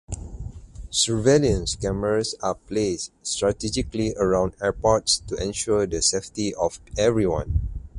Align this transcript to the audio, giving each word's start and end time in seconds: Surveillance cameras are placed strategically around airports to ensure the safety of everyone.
Surveillance 0.89 1.75
cameras 1.75 2.33
are 2.41 2.55
placed 2.55 3.11
strategically 3.21 4.15
around 4.15 4.55
airports 4.59 5.19
to 5.19 5.35
ensure 5.35 5.85
the 5.85 6.01
safety 6.01 6.55
of 6.55 6.79
everyone. 6.97 7.67